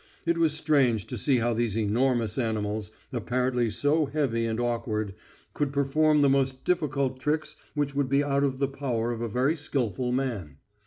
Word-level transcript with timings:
It 0.25 0.39
was 0.39 0.53
strange 0.53 1.05
to 1.05 1.15
see 1.15 1.37
how 1.37 1.53
these 1.53 1.77
enormous 1.77 2.39
animals, 2.39 2.89
apparently 3.13 3.69
so 3.69 4.07
heavy 4.07 4.45
and 4.47 4.59
awkward, 4.59 5.13
could 5.53 5.71
perform 5.71 6.21
the 6.23 6.27
most 6.27 6.65
difficult 6.65 7.19
tricks 7.19 7.55
which 7.75 7.93
would 7.93 8.09
be 8.09 8.23
out 8.23 8.43
of 8.43 8.57
the 8.57 8.67
power 8.67 9.11
of 9.11 9.21
a 9.21 9.29
very 9.29 9.55
skilful 9.55 10.11
man. 10.11 10.57